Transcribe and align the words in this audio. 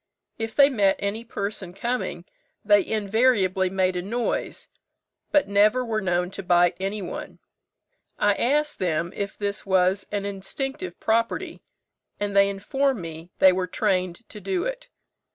If 0.39 0.55
they 0.55 0.67
met 0.71 0.95
any 0.97 1.23
person 1.23 1.75
coming, 1.75 2.25
they 2.65 2.83
invariably 2.83 3.69
made 3.69 3.95
a 3.95 4.01
noise, 4.01 4.67
but 5.31 5.47
never 5.47 5.85
were 5.85 6.01
known 6.01 6.31
to 6.31 6.41
bite 6.41 6.75
any 6.79 7.03
one. 7.03 7.37
I 8.17 8.33
asked 8.33 8.79
them 8.79 9.13
if 9.15 9.37
this 9.37 9.63
was 9.63 10.07
an 10.11 10.25
instinctive 10.25 10.99
property, 10.99 11.61
and 12.19 12.35
they 12.35 12.49
informed 12.49 12.99
me 12.99 13.29
they 13.37 13.51
were 13.53 13.67
trained 13.67 14.27
to 14.29 14.63
it. 14.65 14.89